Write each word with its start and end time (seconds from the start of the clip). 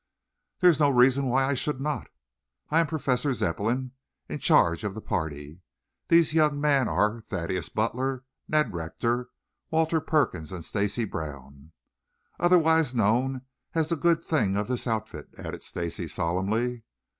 "There 0.61 0.69
is 0.71 0.79
no 0.79 0.89
reason 0.89 1.25
why 1.27 1.43
I 1.45 1.53
should 1.53 1.79
not. 1.79 2.07
I 2.71 2.79
am 2.79 2.87
Professor 2.87 3.35
Zepplin, 3.35 3.91
in 4.27 4.39
charge 4.39 4.83
of 4.83 4.95
the 4.95 4.99
party. 4.99 5.61
These 6.07 6.33
young 6.33 6.59
men 6.59 6.87
are 6.87 7.21
Thaddeus 7.29 7.69
Butler, 7.69 8.23
Ned 8.47 8.73
Rector, 8.73 9.29
Walter 9.69 10.01
Perkins 10.01 10.51
and 10.51 10.65
Stacy 10.65 11.05
Brown" 11.05 11.71
"Otherwise 12.39 12.95
known 12.95 13.41
as 13.75 13.89
the 13.89 13.95
good 13.95 14.23
thing 14.23 14.57
of 14.57 14.67
this 14.67 14.87
outfit," 14.87 15.27
added 15.37 15.61
Stacy 15.61 16.07
solemnly. 16.07 16.81